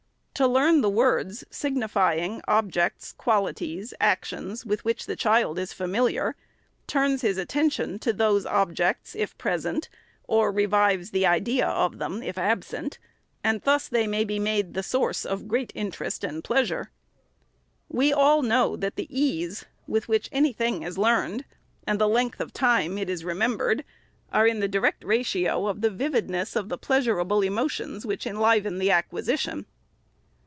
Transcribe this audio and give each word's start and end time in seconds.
To 0.35 0.47
learn 0.47 0.81
the 0.81 0.89
words 0.89 1.43
signifying 1.51 2.41
objects, 2.47 3.11
qualities, 3.13 3.93
actions, 4.01 4.65
with 4.65 4.83
which 4.83 5.05
the 5.05 5.15
child 5.15 5.59
is 5.59 5.71
familiar, 5.71 6.35
turns 6.87 7.21
his 7.21 7.37
attention 7.37 7.99
to 7.99 8.11
those 8.11 8.47
objects, 8.47 9.13
if 9.15 9.37
present, 9.37 9.87
or 10.23 10.51
revives 10.51 11.11
the 11.11 11.27
idea 11.27 11.67
of 11.67 11.99
them, 11.99 12.23
if 12.23 12.39
absent, 12.39 12.97
and 13.43 13.61
thus 13.61 13.87
they 13.87 14.07
may 14.07 14.23
be 14.23 14.39
made 14.39 14.73
the 14.73 14.81
source^ 14.81 15.27
of 15.27 15.47
great 15.47 15.71
interest 15.75 16.23
and 16.23 16.43
pleas 16.43 16.71
ure. 16.71 16.89
We 17.87 18.11
all 18.11 18.41
know, 18.41 18.75
that 18.75 18.95
the 18.95 19.05
ease 19.15 19.65
with 19.85 20.07
which 20.07 20.27
any 20.31 20.53
thing 20.53 20.81
is 20.81 20.97
learned, 20.97 21.45
and 21.85 21.99
the 22.01 22.07
length 22.09 22.39
of 22.41 22.51
time 22.51 22.97
it 22.97 23.11
is 23.11 23.23
remembered, 23.23 23.83
are 24.33 24.47
in 24.47 24.59
the 24.59 24.67
direct 24.67 25.03
ratio 25.03 25.67
of 25.67 25.81
the 25.81 25.91
vividness 25.91 26.55
of 26.55 26.67
the 26.69 26.79
pleasurable 26.79 27.43
emo 27.43 27.67
tions 27.67 28.07
which 28.07 28.25
enliven 28.25 28.79
the 28.79 28.89
acquisition. 28.89 29.67